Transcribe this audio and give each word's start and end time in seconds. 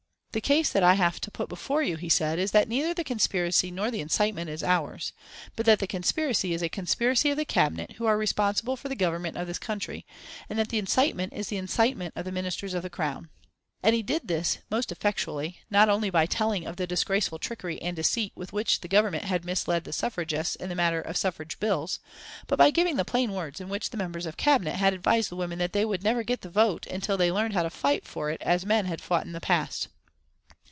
"The 0.33 0.39
case 0.39 0.71
that 0.71 0.81
I 0.81 0.93
have 0.93 1.19
to 1.19 1.29
put 1.29 1.49
before 1.49 1.83
you," 1.83 1.97
he 1.97 2.07
said, 2.07 2.39
"is 2.39 2.51
that 2.51 2.69
neither 2.69 2.93
the 2.93 3.03
conspiracy 3.03 3.69
nor 3.69 3.91
the 3.91 3.99
incitement 3.99 4.49
is 4.49 4.63
ours; 4.63 5.11
but 5.57 5.65
that 5.65 5.79
the 5.79 5.87
conspiracy 5.87 6.53
is 6.53 6.61
a 6.61 6.69
conspiracy 6.69 7.31
of 7.31 7.35
the 7.37 7.43
Cabinet 7.43 7.91
who 7.97 8.05
are 8.05 8.17
responsible 8.17 8.77
for 8.77 8.87
the 8.87 8.95
Government 8.95 9.35
of 9.35 9.45
this 9.45 9.59
country; 9.59 10.05
and 10.49 10.57
that 10.57 10.69
the 10.69 10.77
incitement 10.77 11.33
is 11.33 11.49
the 11.49 11.57
incitement 11.57 12.13
of 12.15 12.23
the 12.23 12.31
Ministers 12.31 12.73
of 12.73 12.81
the 12.81 12.89
Crown." 12.89 13.27
And 13.83 13.93
he 13.93 14.01
did 14.01 14.29
this 14.29 14.59
most 14.69 14.89
effectually 14.89 15.59
not 15.69 15.89
only 15.89 16.09
by 16.09 16.27
telling 16.27 16.65
of 16.65 16.77
the 16.77 16.87
disgraceful 16.87 17.37
trickery 17.37 17.81
and 17.81 17.93
deceit 17.97 18.31
with 18.33 18.53
which 18.53 18.79
the 18.79 18.87
Government 18.87 19.25
had 19.25 19.43
misled 19.43 19.83
the 19.83 19.91
suffragists 19.91 20.55
in 20.55 20.69
the 20.69 20.75
matter 20.75 21.01
of 21.01 21.17
suffrage 21.17 21.59
bills, 21.59 21.99
but 22.47 22.55
by 22.57 22.71
giving 22.71 22.95
the 22.95 23.03
plain 23.03 23.33
words 23.33 23.59
in 23.59 23.67
which 23.67 23.91
members 23.93 24.25
of 24.25 24.37
the 24.37 24.41
Cabinet 24.41 24.75
had 24.77 24.93
advised 24.93 25.29
the 25.29 25.35
women 25.35 25.59
that 25.59 25.73
they 25.73 25.83
would 25.83 26.05
never 26.05 26.23
get 26.23 26.39
the 26.39 26.49
vote 26.49 26.85
until 26.87 27.17
they 27.17 27.25
had 27.25 27.33
learned 27.35 27.53
to 27.53 27.69
fight 27.69 28.07
for 28.07 28.29
it 28.29 28.41
as 28.41 28.65
men 28.65 28.85
had 28.85 29.01
fought 29.01 29.25
in 29.25 29.33
the 29.33 29.41
past. 29.41 29.89